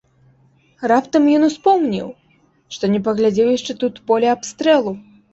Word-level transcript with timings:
Раптам 0.91 1.23
ён 1.39 1.43
успомніў, 1.49 2.07
што 2.77 2.89
не 2.93 3.01
паглядзеў 3.07 3.51
яшчэ 3.57 3.75
тут 3.83 4.01
поля 4.13 4.33
абстрэлу. 4.37 4.95